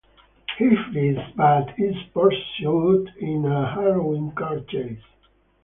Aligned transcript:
He 0.57 0.67
flees, 0.91 1.19
but 1.35 1.75
is 1.77 1.95
pursued 2.11 3.11
in 3.19 3.45
a 3.45 3.71
harrowing 3.71 4.31
car 4.31 4.59
chase. 4.61 4.97